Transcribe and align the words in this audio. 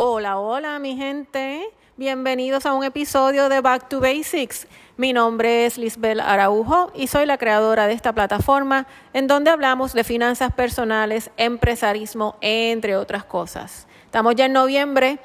Hola, 0.00 0.38
hola 0.38 0.78
mi 0.78 0.96
gente. 0.96 1.72
Bienvenidos 1.96 2.66
a 2.66 2.72
un 2.72 2.84
episodio 2.84 3.48
de 3.48 3.60
Back 3.60 3.88
to 3.88 3.98
Basics. 3.98 4.68
Mi 4.96 5.12
nombre 5.12 5.66
es 5.66 5.76
Lisbel 5.76 6.20
Araujo 6.20 6.92
y 6.94 7.08
soy 7.08 7.26
la 7.26 7.36
creadora 7.36 7.88
de 7.88 7.94
esta 7.94 8.12
plataforma 8.12 8.86
en 9.12 9.26
donde 9.26 9.50
hablamos 9.50 9.94
de 9.94 10.04
finanzas 10.04 10.54
personales, 10.54 11.32
empresarismo, 11.36 12.36
entre 12.42 12.94
otras 12.94 13.24
cosas. 13.24 13.88
Estamos 14.04 14.36
ya 14.36 14.44
en 14.44 14.52
noviembre. 14.52 15.18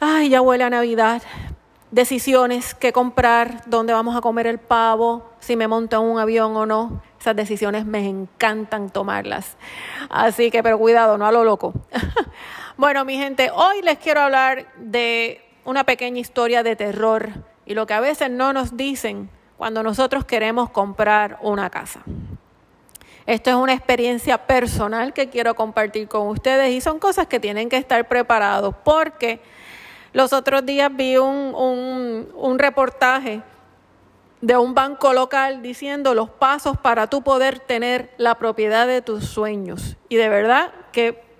Ay, 0.00 0.30
ya 0.30 0.42
huele 0.42 0.64
a 0.64 0.70
Navidad. 0.70 1.22
Decisiones, 1.92 2.74
qué 2.74 2.92
comprar, 2.92 3.62
dónde 3.66 3.92
vamos 3.92 4.16
a 4.16 4.20
comer 4.20 4.48
el 4.48 4.58
pavo, 4.58 5.30
si 5.38 5.54
me 5.54 5.68
monto 5.68 6.02
en 6.02 6.10
un 6.10 6.18
avión 6.18 6.56
o 6.56 6.66
no. 6.66 7.02
Esas 7.20 7.36
decisiones 7.36 7.86
me 7.86 8.08
encantan 8.08 8.90
tomarlas. 8.90 9.56
Así 10.10 10.50
que, 10.50 10.60
pero 10.60 10.76
cuidado, 10.76 11.18
no 11.18 11.26
a 11.26 11.30
lo 11.30 11.44
loco. 11.44 11.72
bueno, 12.82 13.04
mi 13.04 13.16
gente, 13.16 13.48
hoy 13.54 13.80
les 13.82 13.96
quiero 13.98 14.22
hablar 14.22 14.66
de 14.76 15.40
una 15.64 15.84
pequeña 15.84 16.18
historia 16.18 16.64
de 16.64 16.74
terror 16.74 17.28
y 17.64 17.74
lo 17.74 17.86
que 17.86 17.94
a 17.94 18.00
veces 18.00 18.28
no 18.28 18.52
nos 18.52 18.76
dicen 18.76 19.30
cuando 19.56 19.84
nosotros 19.84 20.24
queremos 20.24 20.68
comprar 20.70 21.38
una 21.42 21.70
casa. 21.70 22.02
Esto 23.24 23.50
es 23.50 23.54
una 23.54 23.72
experiencia 23.72 24.48
personal 24.48 25.12
que 25.12 25.30
quiero 25.30 25.54
compartir 25.54 26.08
con 26.08 26.26
ustedes 26.26 26.72
y 26.72 26.80
son 26.80 26.98
cosas 26.98 27.28
que 27.28 27.38
tienen 27.38 27.68
que 27.68 27.76
estar 27.76 28.08
preparados 28.08 28.74
porque 28.82 29.38
los 30.12 30.32
otros 30.32 30.66
días 30.66 30.90
vi 30.92 31.18
un, 31.18 32.56
reportaje 32.58 33.42
de 34.40 34.56
un 34.56 34.74
banco 34.74 35.12
local 35.12 35.62
diciendo 35.62 36.14
los 36.14 36.30
pasos 36.30 36.76
para 36.78 37.06
tú 37.06 37.22
poder 37.22 37.60
tener 37.60 38.12
la 38.16 38.34
propiedad 38.34 38.88
de 38.88 39.02
tus 39.02 39.24
sueños. 39.24 39.96
Y 40.08 40.16
de 40.16 40.28
verdad 40.28 40.72
que 40.90 41.30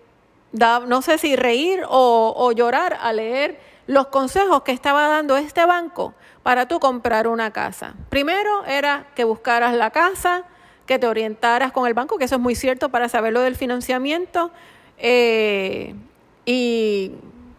no 0.53 1.03
sé 1.03 1.19
si 1.19 1.37
reír 1.37 1.83
o, 1.89 2.35
o 2.37 2.53
llorar 2.53 2.99
al 3.01 3.17
leer 3.17 3.61
los 3.87 4.09
consejos 4.09 4.63
que 4.63 4.73
estaba 4.73 5.09
dando 5.09 5.37
este 5.37 5.65
banco 5.67 6.15
para 6.43 6.67
tú 6.67 6.81
comprar 6.81 7.27
una 7.27 7.53
casa. 7.53 7.95
Primero 8.09 8.65
era 8.67 9.07
que 9.15 9.25
buscaras 9.25 9.75
la 9.75 9.91
casa, 9.91 10.45
que 10.87 10.99
te 10.99 11.07
orientaras 11.07 11.73
con 11.73 11.87
el 11.87 11.95
banco, 11.95 12.19
que 12.19 12.25
eso 12.25 12.37
es 12.37 12.41
muy 12.41 12.55
cierto 12.55 12.89
para 12.89 13.09
saber 13.09 13.33
lo 13.33 13.41
del 13.41 13.57
financiamiento. 13.57 14.51
Eh, 14.99 15.95
y 16.45 17.13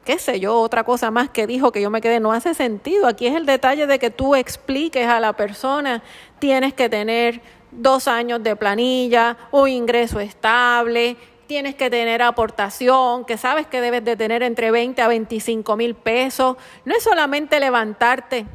qué 0.05 0.19
sé 0.19 0.39
yo, 0.39 0.59
otra 0.59 0.83
cosa 0.83 1.11
más 1.11 1.29
que 1.29 1.47
dijo 1.47 1.71
que 1.71 1.81
yo 1.81 1.89
me 1.89 2.01
quedé, 2.01 2.19
no 2.19 2.31
hace 2.31 2.53
sentido. 2.53 3.07
Aquí 3.07 3.27
es 3.27 3.35
el 3.35 3.45
detalle 3.45 3.87
de 3.87 3.99
que 3.99 4.09
tú 4.09 4.35
expliques 4.35 5.07
a 5.07 5.19
la 5.19 5.33
persona, 5.33 6.03
tienes 6.39 6.73
que 6.73 6.89
tener 6.89 7.41
dos 7.71 8.07
años 8.07 8.43
de 8.43 8.55
planilla, 8.55 9.37
un 9.51 9.69
ingreso 9.69 10.19
estable, 10.19 11.17
tienes 11.53 11.75
que 11.75 11.91
tener 11.91 12.23
aportación, 12.23 13.25
que 13.25 13.37
sabes 13.37 13.67
que 13.67 13.79
debes 13.79 14.03
de 14.03 14.17
tener 14.17 14.41
entre 14.41 14.71
20 14.71 14.99
a 15.03 15.07
25 15.07 15.75
mil 15.75 15.93
pesos. 15.93 16.57
No 16.83 16.95
es 16.95 17.03
solamente 17.03 17.59
levantarte 17.59 18.47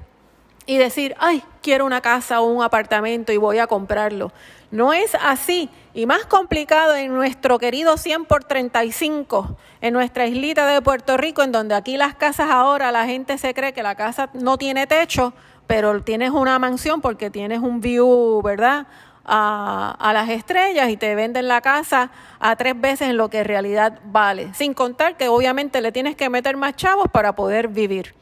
y 0.66 0.78
decir, 0.78 1.14
ay, 1.20 1.44
quiero 1.62 1.86
una 1.86 2.00
casa 2.00 2.41
o 2.41 2.46
un 2.46 2.60
apartamento 2.60 3.30
y 3.30 3.36
voy 3.36 3.58
a 3.58 3.69
comprarlo. 3.69 4.32
No 4.72 4.92
es 4.92 5.14
así. 5.14 5.70
Y 5.94 6.06
más 6.06 6.26
complicado 6.26 6.96
en 6.96 7.14
nuestro 7.14 7.60
querido 7.60 7.96
100 7.98 8.24
por 8.24 8.42
35, 8.42 9.56
en 9.80 9.94
nuestra 9.94 10.26
islita 10.26 10.66
de 10.66 10.82
Puerto 10.82 11.16
Rico, 11.16 11.44
en 11.44 11.53
donde 11.53 11.76
aquí 11.76 11.97
las 11.97 12.16
casas 12.16 12.50
ahora 12.50 12.91
la 12.91 13.06
gente 13.06 13.38
se 13.38 13.54
cree 13.54 13.72
que 13.72 13.84
la 13.84 13.94
casa 13.94 14.28
no 14.34 14.59
tiene 14.59 14.88
techo, 14.88 15.34
pero 15.69 16.03
tienes 16.03 16.30
una 16.30 16.59
mansión 16.59 17.00
porque 17.00 17.30
tienes 17.30 17.60
un 17.60 17.80
view, 17.80 18.42
¿verdad? 18.42 18.88
A, 19.31 19.94
a, 20.00 20.12
las 20.15 20.31
estrellas 20.31 20.89
y 20.89 20.97
te 20.97 21.15
venden 21.15 21.49
la 21.49 21.61
casa 21.61 22.11
a 22.41 22.56
tres 22.56 22.81
veces 22.81 23.11
en 23.11 23.19
lo 23.19 23.28
que 23.28 23.41
en 23.41 23.44
realidad 23.44 24.00
vale. 24.06 24.55
Sin 24.55 24.72
contar 24.72 25.19
que 25.19 25.28
obviamente 25.28 25.83
le 25.83 25.93
tienes 25.93 26.16
que 26.16 26.31
meter 26.31 26.56
más 26.56 26.77
chavos 26.77 27.09
para 27.12 27.34
poder 27.34 27.69
vivir. 27.69 28.15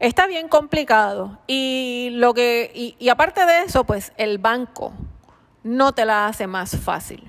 Está 0.00 0.28
bien 0.28 0.48
complicado. 0.48 1.38
Y 1.46 2.10
lo 2.12 2.32
que, 2.32 2.70
y, 2.98 3.08
aparte 3.08 3.44
de 3.44 3.62
eso, 3.62 3.84
pues 3.84 4.12
el 4.16 4.38
banco 4.38 4.92
no 5.64 5.92
te 5.92 6.04
la 6.04 6.26
hace 6.26 6.46
más 6.46 6.76
fácil. 6.76 7.24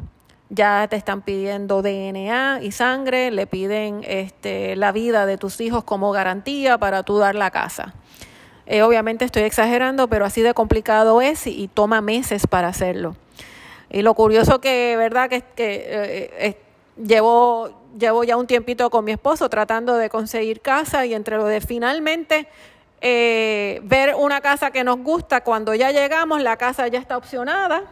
Ya 0.49 0.87
te 0.87 0.95
están 0.95 1.21
pidiendo 1.21 1.81
DNA 1.81 2.59
y 2.61 2.71
sangre, 2.71 3.31
le 3.31 3.47
piden 3.47 4.03
este, 4.07 4.75
la 4.75 4.91
vida 4.91 5.25
de 5.25 5.37
tus 5.37 5.61
hijos 5.61 5.83
como 5.83 6.11
garantía 6.11 6.77
para 6.77 7.03
tú 7.03 7.17
dar 7.17 7.35
la 7.35 7.51
casa. 7.51 7.93
Eh, 8.69 8.83
obviamente 8.83 9.25
estoy 9.25 9.41
exagerando, 9.41 10.07
pero 10.07 10.25
así 10.25 10.41
de 10.41 10.53
complicado 10.53 11.21
es 11.21 11.47
y, 11.47 11.67
toma 11.67 11.99
meses 12.01 12.47
para 12.47 12.69
hacerlo. 12.69 13.15
Y 13.89 14.03
lo 14.03 14.13
curioso 14.13 14.61
que, 14.61 14.95
¿verdad? 14.95 15.29
Que, 15.29 15.43
eh, 15.57 16.31
eh, 16.37 16.57
llevo, 16.95 17.71
llevo 17.97 18.23
ya 18.23 18.37
un 18.37 18.47
tiempito 18.47 18.89
con 18.89 19.03
mi 19.03 19.11
esposo 19.11 19.49
tratando 19.49 19.95
de 19.95 20.09
conseguir 20.09 20.61
casa 20.61 21.05
y 21.05 21.15
entre 21.15 21.37
lo 21.37 21.45
de 21.45 21.59
finalmente 21.61 22.47
ver 23.01 24.13
una 24.15 24.41
casa 24.41 24.71
que 24.71 24.83
nos 24.83 24.99
gusta, 24.99 25.41
cuando 25.41 25.73
ya 25.73 25.91
llegamos 25.91 26.41
la 26.41 26.57
casa 26.57 26.87
ya 26.89 26.99
está 26.99 27.17
opcionada 27.17 27.83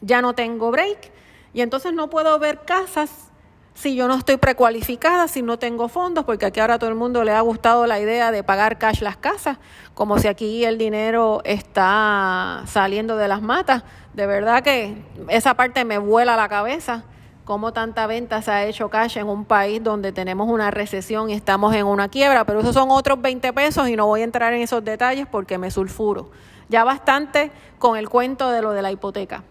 ya 0.00 0.22
no 0.22 0.34
tengo 0.34 0.70
break 0.70 1.12
y 1.52 1.60
entonces 1.60 1.92
no 1.92 2.10
puedo 2.10 2.38
ver 2.38 2.60
casas 2.64 3.30
si 3.74 3.96
yo 3.96 4.06
no 4.06 4.14
estoy 4.14 4.36
precualificada, 4.36 5.26
si 5.26 5.42
no 5.42 5.58
tengo 5.58 5.88
fondos, 5.88 6.24
porque 6.24 6.46
aquí 6.46 6.60
ahora 6.60 6.74
a 6.74 6.78
todo 6.78 6.88
el 6.88 6.96
mundo 6.96 7.24
le 7.24 7.32
ha 7.32 7.40
gustado 7.40 7.86
la 7.86 7.98
idea 7.98 8.30
de 8.30 8.44
pagar 8.44 8.78
cash 8.78 9.02
las 9.02 9.16
casas, 9.16 9.58
como 9.94 10.18
si 10.18 10.28
aquí 10.28 10.64
el 10.64 10.78
dinero 10.78 11.42
está 11.44 12.62
saliendo 12.66 13.16
de 13.16 13.26
las 13.26 13.42
matas. 13.42 13.82
De 14.12 14.26
verdad 14.26 14.62
que 14.62 14.96
esa 15.28 15.54
parte 15.54 15.84
me 15.84 15.98
vuela 15.98 16.36
la 16.36 16.48
cabeza, 16.48 17.02
cómo 17.44 17.72
tanta 17.72 18.06
venta 18.06 18.40
se 18.42 18.52
ha 18.52 18.64
hecho 18.64 18.88
cash 18.88 19.18
en 19.18 19.26
un 19.26 19.44
país 19.44 19.82
donde 19.82 20.12
tenemos 20.12 20.48
una 20.48 20.70
recesión 20.70 21.28
y 21.28 21.34
estamos 21.34 21.74
en 21.74 21.86
una 21.86 22.08
quiebra, 22.08 22.44
pero 22.44 22.60
esos 22.60 22.74
son 22.74 22.92
otros 22.92 23.20
20 23.20 23.52
pesos 23.52 23.88
y 23.88 23.96
no 23.96 24.06
voy 24.06 24.20
a 24.20 24.24
entrar 24.24 24.52
en 24.52 24.62
esos 24.62 24.84
detalles 24.84 25.26
porque 25.26 25.58
me 25.58 25.72
sulfuro. 25.72 26.30
Ya 26.68 26.84
bastante 26.84 27.50
con 27.80 27.96
el 27.96 28.08
cuento 28.08 28.50
de 28.50 28.62
lo 28.62 28.70
de 28.70 28.82
la 28.82 28.92
hipoteca. 28.92 29.42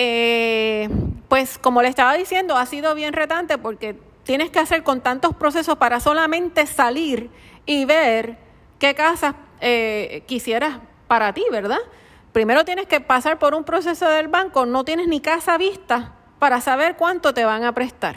Eh, 0.00 0.88
pues 1.28 1.58
como 1.58 1.82
le 1.82 1.88
estaba 1.88 2.14
diciendo, 2.14 2.56
ha 2.56 2.66
sido 2.66 2.94
bien 2.94 3.12
retante 3.12 3.58
porque 3.58 3.96
tienes 4.22 4.48
que 4.48 4.60
hacer 4.60 4.84
con 4.84 5.00
tantos 5.00 5.34
procesos 5.34 5.76
para 5.76 5.98
solamente 5.98 6.66
salir 6.66 7.30
y 7.66 7.84
ver 7.84 8.38
qué 8.78 8.94
casa 8.94 9.34
eh, 9.60 10.22
quisieras 10.26 10.78
para 11.08 11.32
ti, 11.32 11.42
¿verdad? 11.50 11.80
Primero 12.30 12.64
tienes 12.64 12.86
que 12.86 13.00
pasar 13.00 13.40
por 13.40 13.56
un 13.56 13.64
proceso 13.64 14.08
del 14.08 14.28
banco, 14.28 14.66
no 14.66 14.84
tienes 14.84 15.08
ni 15.08 15.20
casa 15.20 15.58
vista 15.58 16.14
para 16.38 16.60
saber 16.60 16.94
cuánto 16.94 17.34
te 17.34 17.44
van 17.44 17.64
a 17.64 17.72
prestar. 17.72 18.14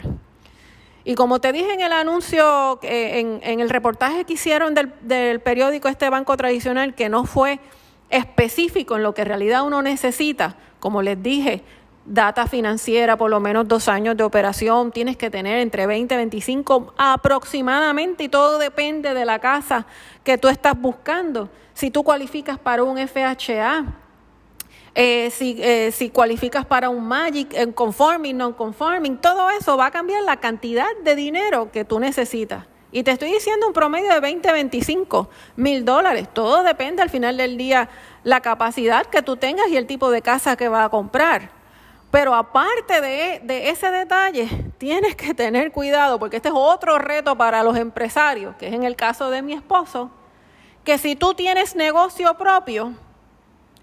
Y 1.02 1.16
como 1.16 1.40
te 1.40 1.50
dije 1.50 1.72
en 1.72 1.80
el 1.80 1.92
anuncio, 1.92 2.78
eh, 2.82 3.40
en, 3.42 3.58
el 3.58 3.68
reportaje 3.68 4.24
que 4.24 4.34
hicieron 4.34 4.74
del 4.74 5.40
periódico 5.40 5.88
Este 5.88 6.08
Banco 6.10 6.36
Tradicional, 6.36 6.94
que 6.94 7.08
no 7.08 7.24
fue 7.24 7.58
específico 8.12 8.96
en 8.96 9.02
lo 9.02 9.14
que 9.14 9.22
en 9.22 9.28
realidad 9.28 9.66
uno 9.66 9.82
necesita, 9.82 10.54
como 10.78 11.02
les 11.02 11.20
dije, 11.20 11.64
data 12.04 12.46
financiera, 12.46 13.16
por 13.16 13.30
lo 13.30 13.40
menos 13.40 13.66
dos 13.66 13.88
años 13.88 14.16
de 14.16 14.24
operación, 14.24 14.92
tienes 14.92 15.16
que 15.16 15.30
tener 15.30 15.58
entre 15.58 15.86
20 15.86 16.14
y 16.14 16.16
25 16.18 16.94
aproximadamente 16.96 18.24
y 18.24 18.28
todo 18.28 18.58
depende 18.58 19.14
de 19.14 19.24
la 19.24 19.38
casa 19.38 19.86
que 20.24 20.38
tú 20.38 20.48
estás 20.48 20.78
buscando. 20.78 21.48
Si 21.74 21.90
tú 21.90 22.04
cualificas 22.04 22.58
para 22.58 22.82
un 22.82 22.98
FHA, 22.98 23.84
eh, 24.94 25.30
si, 25.30 25.56
eh, 25.60 25.90
si 25.90 26.10
cualificas 26.10 26.66
para 26.66 26.90
un 26.90 27.06
Magic, 27.06 27.54
en 27.54 27.72
conforming, 27.72 28.36
non-conforming, 28.36 29.16
todo 29.18 29.48
eso 29.50 29.76
va 29.76 29.86
a 29.86 29.90
cambiar 29.90 30.22
la 30.24 30.36
cantidad 30.36 30.88
de 31.02 31.16
dinero 31.16 31.70
que 31.72 31.84
tú 31.84 31.98
necesitas. 31.98 32.66
Y 32.94 33.04
te 33.04 33.10
estoy 33.10 33.32
diciendo 33.32 33.66
un 33.66 33.72
promedio 33.72 34.12
de 34.12 34.20
20, 34.20 34.52
25 34.52 35.30
mil 35.56 35.82
dólares. 35.82 36.28
Todo 36.32 36.62
depende 36.62 37.00
al 37.00 37.08
final 37.08 37.38
del 37.38 37.56
día 37.56 37.88
la 38.24 38.40
capacidad 38.40 39.06
que 39.06 39.22
tú 39.22 39.36
tengas 39.36 39.68
y 39.68 39.76
el 39.76 39.86
tipo 39.86 40.10
de 40.10 40.22
casa 40.22 40.56
que 40.56 40.68
vas 40.68 40.86
a 40.86 40.88
comprar. 40.88 41.50
Pero 42.10 42.34
aparte 42.34 43.00
de, 43.00 43.40
de, 43.42 43.70
ese 43.70 43.90
detalle, 43.90 44.48
tienes 44.78 45.16
que 45.16 45.32
tener 45.34 45.72
cuidado, 45.72 46.18
porque 46.18 46.36
este 46.36 46.50
es 46.50 46.54
otro 46.54 46.98
reto 46.98 47.36
para 47.36 47.62
los 47.62 47.76
empresarios, 47.76 48.54
que 48.56 48.68
es 48.68 48.74
en 48.74 48.84
el 48.84 48.96
caso 48.96 49.30
de 49.30 49.40
mi 49.40 49.54
esposo, 49.54 50.10
que 50.84 50.98
si 50.98 51.16
tú 51.16 51.34
tienes 51.34 51.74
negocio 51.74 52.34
propio 52.36 52.92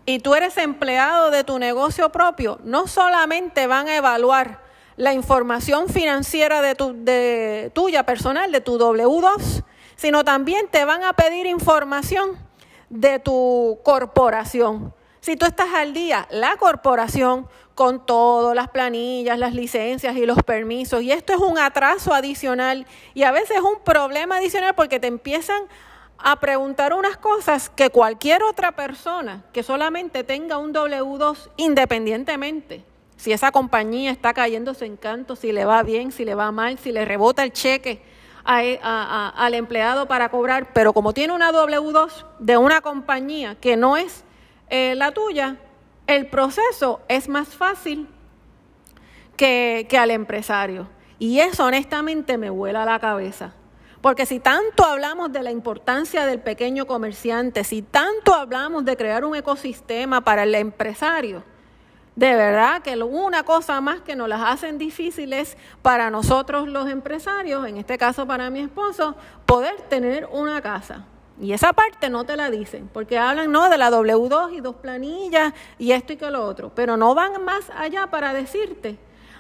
y 0.06 0.20
tú 0.20 0.36
eres 0.36 0.58
empleado 0.58 1.32
de 1.32 1.44
tu 1.44 1.60
negocio 1.60 2.12
propio, 2.12 2.60
no 2.64 2.88
solamente 2.88 3.68
van 3.68 3.88
a 3.88 3.96
evaluar 3.96 4.60
la 4.96 5.14
información 5.14 5.88
financiera 5.88 6.62
de 6.62 6.76
tu, 6.76 6.94
de, 6.94 7.72
tuya 7.74 8.06
personal, 8.06 8.52
de 8.52 8.60
tu 8.60 8.78
W2, 8.78 9.64
sino 9.96 10.24
también 10.24 10.68
te 10.68 10.84
van 10.84 11.04
a 11.04 11.14
pedir 11.14 11.46
información 11.46 12.38
de 12.90 13.20
tu 13.20 13.80
corporación. 13.84 14.94
Si 15.22 15.36
tú 15.36 15.46
estás 15.46 15.74
al 15.74 15.94
día, 15.94 16.28
la 16.32 16.56
corporación 16.58 17.48
con 17.76 18.06
todas 18.06 18.56
las 18.56 18.70
planillas, 18.70 19.38
las 19.38 19.54
licencias 19.54 20.16
y 20.16 20.26
los 20.26 20.44
permisos, 20.44 21.02
y 21.02 21.12
esto 21.12 21.34
es 21.34 21.40
un 21.40 21.58
atraso 21.58 22.14
adicional 22.14 22.86
y 23.14 23.24
a 23.24 23.32
veces 23.32 23.58
es 23.58 23.64
un 23.64 23.80
problema 23.84 24.38
adicional 24.38 24.76
porque 24.76 25.00
te 25.00 25.08
empiezan 25.08 25.64
a 26.18 26.40
preguntar 26.40 26.94
unas 26.94 27.18
cosas 27.18 27.70
que 27.70 27.90
cualquier 27.90 28.44
otra 28.44 28.74
persona 28.74 29.44
que 29.54 29.64
solamente 29.64 30.24
tenga 30.24 30.58
un 30.58 30.74
W2 30.74 31.50
independientemente, 31.58 32.84
si 33.16 33.34
esa 33.34 33.52
compañía 33.52 34.12
está 34.12 34.34
cayendo 34.34 34.74
su 34.74 34.86
encanto, 34.86 35.36
si 35.36 35.52
le 35.52 35.66
va 35.66 35.84
bien, 35.84 36.12
si 36.12 36.24
le 36.24 36.36
va 36.36 36.52
mal, 36.52 36.78
si 36.78 36.92
le 36.92 37.04
rebota 37.04 37.44
el 37.44 37.52
cheque, 37.52 38.02
al 38.44 39.54
empleado 39.54 40.08
para 40.08 40.30
cobrar, 40.30 40.74
pero 40.74 40.94
como 40.94 41.14
tiene 41.14 41.34
una 41.34 41.52
W2 41.52 42.26
de 42.40 42.58
una 42.58 42.82
compañía 42.82 43.56
que 43.56 43.78
no 43.78 43.98
es 43.98 44.24
eh, 44.70 44.96
la 44.96 45.12
tuya, 45.12 45.58
el 46.08 46.28
proceso 46.28 47.02
es 47.08 47.30
más 47.30 47.50
fácil 47.50 48.08
que, 49.36 49.88
que 49.90 49.98
al 49.98 50.12
empresario. 50.12 50.88
Y 51.20 51.40
eso 51.40 51.66
honestamente 51.66 52.38
me 52.38 52.50
vuela 52.50 52.86
la 52.86 53.00
cabeza. 53.00 53.54
Porque 54.02 54.26
si 54.26 54.40
tanto 54.40 54.86
hablamos 54.86 55.32
de 55.34 55.44
la 55.44 55.52
importancia 55.52 56.26
del 56.26 56.40
pequeño 56.40 56.88
comerciante, 56.88 57.64
si 57.66 57.82
tanto 57.82 58.34
hablamos 58.34 58.86
de 58.86 58.96
crear 58.96 59.26
un 59.26 59.36
ecosistema 59.36 60.22
para 60.22 60.44
el 60.44 60.56
empresario, 60.56 61.44
de 62.16 62.36
verdad 62.36 62.82
que 62.82 62.96
una 63.02 63.44
cosa 63.44 63.80
más 63.82 64.02
que 64.02 64.16
nos 64.16 64.28
las 64.28 64.42
hacen 64.42 64.78
difíciles 64.78 65.58
para 65.82 66.10
nosotros 66.10 66.68
los 66.68 66.90
empresarios, 66.90 67.66
en 67.68 67.78
este 67.78 67.98
caso 67.98 68.28
para 68.28 68.50
mi 68.50 68.60
esposo, 68.60 69.16
poder 69.46 69.80
tener 69.84 70.28
una 70.32 70.62
casa. 70.62 71.06
Y 71.42 71.54
esa 71.54 71.72
parte 71.72 72.10
no 72.10 72.26
te 72.26 72.36
la 72.36 72.52
dicen, 72.52 72.90
porque 72.92 73.18
hablan 73.18 73.52
no 73.52 73.70
de 73.70 73.78
la 73.78 73.90
W2 73.90 74.54
y 74.54 74.60
dos 74.60 74.76
planillas 74.76 75.54
y 75.78 75.94
esto 75.94 76.12
y 76.14 76.18
que 76.18 76.30
lo 76.30 76.46
otro, 76.46 76.72
pero 76.76 76.98
no 76.98 77.16
van 77.16 77.44
más 77.46 77.72
allá 77.78 78.08
para 78.08 78.34
decirte 78.34 78.98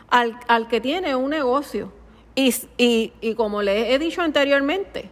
al, 0.10 0.40
al 0.48 0.70
que 0.70 0.80
tiene 0.80 1.16
un 1.16 1.32
negocio. 1.32 1.92
Y, 2.36 2.56
y, 2.78 3.12
y 3.20 3.36
como 3.36 3.62
les 3.62 3.90
he 3.90 4.00
dicho 4.00 4.22
anteriormente, 4.22 5.10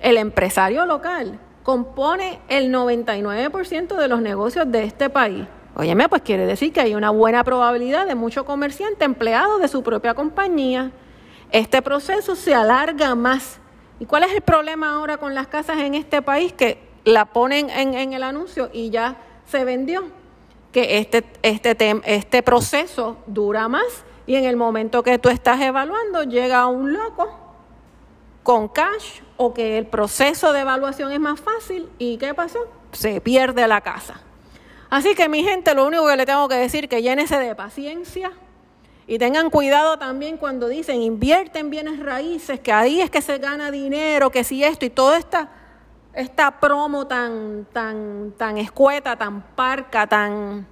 el 0.00 0.18
empresario 0.18 0.84
local 0.84 1.38
compone 1.62 2.40
el 2.48 2.72
99% 2.72 3.96
de 3.96 4.08
los 4.08 4.20
negocios 4.20 4.70
de 4.70 4.84
este 4.84 5.08
país. 5.08 5.46
Óyeme, 5.78 6.08
pues 6.08 6.22
quiere 6.22 6.46
decir 6.46 6.72
que 6.72 6.80
hay 6.80 6.94
una 6.94 7.10
buena 7.10 7.44
probabilidad 7.44 8.06
de 8.06 8.14
mucho 8.14 8.46
comerciante 8.46 9.04
empleado 9.04 9.58
de 9.58 9.68
su 9.68 9.82
propia 9.82 10.14
compañía. 10.14 10.90
Este 11.52 11.82
proceso 11.82 12.34
se 12.34 12.54
alarga 12.54 13.14
más. 13.14 13.58
¿Y 14.00 14.06
cuál 14.06 14.22
es 14.22 14.32
el 14.32 14.40
problema 14.40 14.94
ahora 14.94 15.18
con 15.18 15.34
las 15.34 15.48
casas 15.48 15.76
en 15.78 15.94
este 15.94 16.22
país? 16.22 16.54
Que 16.54 16.82
la 17.04 17.26
ponen 17.26 17.68
en, 17.68 18.14
el 18.14 18.22
anuncio 18.22 18.70
y 18.72 18.88
ya 18.88 19.16
se 19.44 19.64
vendió. 19.64 20.04
Que 20.72 20.96
este, 20.96 21.24
este, 21.42 21.76
este 22.06 22.42
proceso 22.42 23.18
dura 23.26 23.68
más 23.68 24.04
y 24.26 24.36
en 24.36 24.46
el 24.46 24.56
momento 24.56 25.02
que 25.02 25.18
tú 25.18 25.28
estás 25.28 25.60
evaluando 25.60 26.22
llega 26.24 26.66
un 26.68 26.94
loco 26.94 27.38
con 28.42 28.68
cash 28.68 29.20
o 29.36 29.52
que 29.52 29.76
el 29.76 29.86
proceso 29.86 30.54
de 30.54 30.60
evaluación 30.60 31.12
es 31.12 31.20
más 31.20 31.38
fácil 31.38 31.90
y 31.98 32.16
¿qué 32.16 32.32
pasó? 32.32 32.60
Se 32.92 33.20
pierde 33.20 33.68
la 33.68 33.82
casa. 33.82 34.22
Así 34.88 35.14
que 35.14 35.28
mi 35.28 35.42
gente, 35.42 35.74
lo 35.74 35.86
único 35.86 36.06
que 36.06 36.16
le 36.16 36.26
tengo 36.26 36.48
que 36.48 36.56
decir 36.56 36.84
es 36.84 36.90
que 36.90 37.02
llénese 37.02 37.38
de 37.38 37.54
paciencia 37.54 38.32
y 39.06 39.18
tengan 39.18 39.50
cuidado 39.50 39.98
también 39.98 40.36
cuando 40.36 40.68
dicen 40.68 41.02
invierte 41.02 41.58
en 41.58 41.70
bienes 41.70 41.98
raíces, 42.00 42.60
que 42.60 42.72
ahí 42.72 43.00
es 43.00 43.10
que 43.10 43.22
se 43.22 43.38
gana 43.38 43.70
dinero, 43.70 44.30
que 44.30 44.44
si 44.44 44.64
esto 44.64 44.84
y 44.84 44.90
toda 44.90 45.18
esta, 45.18 45.48
esta 46.12 46.60
promo 46.60 47.06
tan, 47.06 47.66
tan, 47.72 48.32
tan 48.36 48.58
escueta, 48.58 49.16
tan 49.16 49.42
parca, 49.54 50.06
tan 50.06 50.66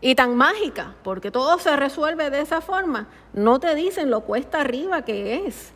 y 0.00 0.14
tan 0.14 0.36
mágica, 0.36 0.94
porque 1.02 1.30
todo 1.30 1.58
se 1.58 1.74
resuelve 1.74 2.30
de 2.30 2.40
esa 2.40 2.60
forma. 2.60 3.08
No 3.32 3.58
te 3.58 3.74
dicen 3.74 4.10
lo 4.10 4.20
cuesta 4.22 4.60
arriba 4.60 5.02
que 5.02 5.46
es 5.46 5.72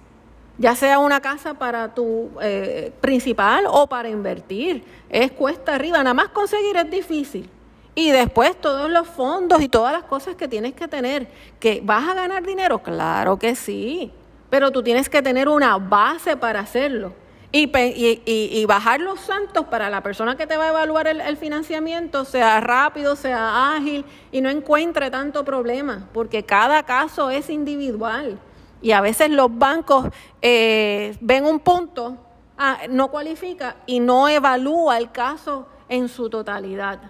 ya 0.61 0.75
sea 0.75 0.99
una 0.99 1.21
casa 1.21 1.55
para 1.55 1.95
tu 1.95 2.29
eh, 2.43 2.93
principal 3.01 3.65
o 3.67 3.87
para 3.87 4.11
invertir. 4.11 4.85
Es 5.09 5.33
cuesta 5.33 5.75
arriba, 5.75 5.97
nada 5.99 6.13
más 6.13 6.29
conseguir 6.29 6.77
es 6.77 6.91
difícil. 6.91 7.49
Y 7.95 8.11
después 8.11 8.61
todos 8.61 8.91
los 8.91 9.09
fondos 9.09 9.63
y 9.63 9.71
todas 9.71 9.91
las 9.91 10.03
cosas 10.03 10.37
que 10.37 10.49
tienes 10.49 10.75
que 10.75 10.87
tener. 10.87 11.29
¿Que 11.59 11.81
vas 11.83 12.07
a 12.07 12.13
ganar 12.13 12.45
dinero? 12.45 12.81
Claro 12.81 13.39
que 13.39 13.55
sí, 13.55 14.13
pero 14.51 14.71
tú 14.71 14.83
tienes 14.83 15.09
que 15.09 15.23
tener 15.23 15.49
una 15.49 15.79
base 15.79 16.37
para 16.37 16.61
hacerlo. 16.61 17.15
Y, 17.53 17.73
y, 17.75 18.65
bajar 18.67 19.01
los 19.01 19.19
santos 19.19 19.65
para 19.65 19.91
la 19.91 20.03
persona 20.03 20.37
que 20.37 20.47
te 20.47 20.59
va 20.59 20.67
a 20.67 20.69
evaluar 20.69 21.09
el, 21.09 21.21
el, 21.21 21.37
financiamiento 21.37 22.25
sea 22.25 22.61
rápido, 22.61 23.17
sea 23.17 23.75
ágil 23.75 24.05
y 24.31 24.41
no 24.41 24.51
encuentre 24.51 25.11
tanto 25.11 25.45
problema, 25.45 26.07
porque 26.13 26.45
cada 26.45 26.85
caso 26.85 27.29
es 27.31 27.51
individual. 27.51 28.39
Y 28.83 28.93
a 28.93 29.01
veces 29.01 29.31
los 29.31 29.57
bancos 29.57 30.07
eh, 30.41 31.17
ven 31.21 31.45
un 31.45 31.61
punto, 31.61 32.17
ah, 32.57 32.79
no 32.89 33.09
cualifica 33.09 33.77
y 33.87 34.01
no 34.01 34.29
evalúa 34.29 34.99
el 34.99 35.11
caso 35.11 35.67
en 35.89 36.09
su 36.09 36.31
totalidad. 36.31 37.01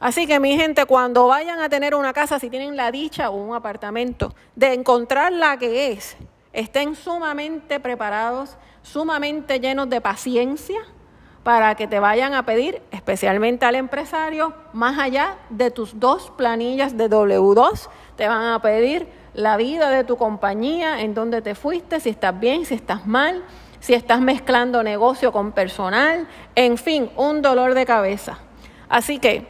Así 0.00 0.26
que 0.26 0.40
mi 0.40 0.56
gente, 0.56 0.84
cuando 0.84 1.28
vayan 1.28 1.60
a 1.60 1.68
tener 1.68 1.94
una 1.94 2.12
casa, 2.12 2.40
si 2.40 2.50
tienen 2.50 2.76
la 2.76 2.90
dicha 2.90 3.30
o 3.30 3.36
un 3.36 3.54
apartamento, 3.54 4.34
de 4.56 4.72
encontrar 4.72 5.32
la 5.32 5.56
que 5.58 5.92
es, 5.92 6.16
estén 6.52 6.96
sumamente 6.96 7.78
preparados, 7.78 8.56
sumamente 8.82 9.60
llenos 9.60 9.88
de 9.88 10.00
paciencia 10.00 10.80
para 11.44 11.74
que 11.74 11.86
te 11.86 12.00
vayan 12.00 12.34
a 12.34 12.44
pedir, 12.44 12.82
especialmente 12.90 13.64
al 13.64 13.74
empresario, 13.74 14.54
más 14.72 14.98
allá 14.98 15.38
de 15.50 15.70
tus 15.70 15.98
dos 15.98 16.32
planillas 16.36 16.96
de 16.96 17.08
W2, 17.08 17.88
te 18.16 18.28
van 18.28 18.54
a 18.54 18.60
pedir 18.60 19.08
la 19.34 19.56
vida 19.56 19.90
de 19.90 20.04
tu 20.04 20.16
compañía, 20.16 21.00
en 21.00 21.14
dónde 21.14 21.42
te 21.42 21.54
fuiste, 21.54 22.00
si 22.00 22.10
estás 22.10 22.38
bien, 22.38 22.66
si 22.66 22.74
estás 22.74 23.06
mal, 23.06 23.42
si 23.80 23.94
estás 23.94 24.20
mezclando 24.20 24.82
negocio 24.82 25.32
con 25.32 25.52
personal, 25.52 26.28
en 26.54 26.78
fin, 26.78 27.10
un 27.16 27.42
dolor 27.42 27.74
de 27.74 27.86
cabeza. 27.86 28.38
Así 28.88 29.18
que, 29.18 29.46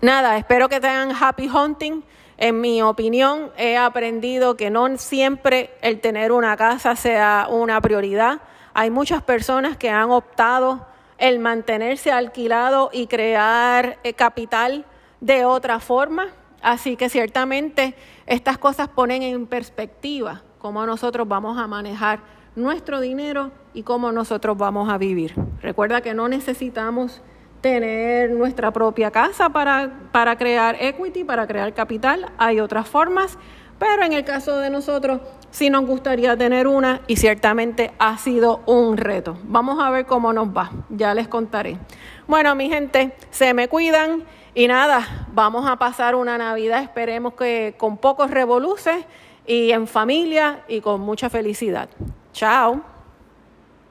nada, 0.00 0.36
espero 0.36 0.68
que 0.68 0.80
tengan 0.80 1.12
happy 1.12 1.48
hunting. 1.48 2.02
En 2.36 2.60
mi 2.60 2.82
opinión, 2.82 3.52
he 3.56 3.76
aprendido 3.76 4.56
que 4.56 4.70
no 4.70 4.96
siempre 4.96 5.70
el 5.82 6.00
tener 6.00 6.32
una 6.32 6.56
casa 6.56 6.96
sea 6.96 7.46
una 7.48 7.80
prioridad. 7.80 8.40
Hay 8.72 8.90
muchas 8.90 9.22
personas 9.22 9.76
que 9.76 9.90
han 9.90 10.10
optado 10.10 10.86
el 11.18 11.38
mantenerse 11.38 12.10
alquilado 12.10 12.90
y 12.92 13.06
crear 13.06 13.98
eh, 14.02 14.14
capital 14.14 14.84
de 15.20 15.44
otra 15.44 15.78
forma. 15.78 16.28
Así 16.64 16.96
que 16.96 17.10
ciertamente 17.10 17.94
estas 18.24 18.56
cosas 18.56 18.88
ponen 18.88 19.22
en 19.22 19.46
perspectiva 19.46 20.42
cómo 20.58 20.86
nosotros 20.86 21.28
vamos 21.28 21.58
a 21.58 21.66
manejar 21.66 22.20
nuestro 22.56 23.00
dinero 23.00 23.52
y 23.74 23.82
cómo 23.82 24.12
nosotros 24.12 24.56
vamos 24.56 24.88
a 24.88 24.96
vivir. 24.96 25.34
Recuerda 25.60 26.00
que 26.00 26.14
no 26.14 26.26
necesitamos 26.26 27.20
tener 27.60 28.30
nuestra 28.30 28.72
propia 28.72 29.10
casa 29.10 29.50
para, 29.50 30.08
para 30.10 30.38
crear 30.38 30.76
equity, 30.80 31.22
para 31.22 31.46
crear 31.46 31.74
capital. 31.74 32.32
Hay 32.38 32.60
otras 32.60 32.88
formas, 32.88 33.36
pero 33.78 34.02
en 34.02 34.14
el 34.14 34.24
caso 34.24 34.56
de 34.56 34.70
nosotros 34.70 35.20
sí 35.54 35.70
nos 35.70 35.86
gustaría 35.86 36.36
tener 36.36 36.66
una 36.66 37.00
y 37.06 37.14
ciertamente 37.14 37.92
ha 38.00 38.18
sido 38.18 38.62
un 38.66 38.96
reto. 38.96 39.38
Vamos 39.44 39.78
a 39.80 39.88
ver 39.90 40.04
cómo 40.04 40.32
nos 40.32 40.48
va, 40.48 40.72
ya 40.90 41.14
les 41.14 41.28
contaré. 41.28 41.78
Bueno, 42.26 42.56
mi 42.56 42.68
gente, 42.68 43.14
se 43.30 43.54
me 43.54 43.68
cuidan. 43.68 44.24
Y 44.56 44.66
nada, 44.66 45.26
vamos 45.32 45.68
a 45.68 45.76
pasar 45.76 46.16
una 46.16 46.38
Navidad, 46.38 46.82
esperemos 46.82 47.34
que 47.34 47.74
con 47.76 47.98
pocos 47.98 48.30
revoluces 48.30 49.04
y 49.46 49.70
en 49.70 49.86
familia 49.86 50.64
y 50.68 50.80
con 50.80 51.00
mucha 51.00 51.30
felicidad. 51.30 51.88
Chao. 52.32 52.93